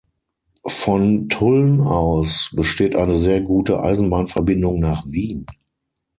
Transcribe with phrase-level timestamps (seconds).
[0.65, 5.45] Von Tulln aus besteht eine sehr gute Eisenbahnverbindung nach Wien.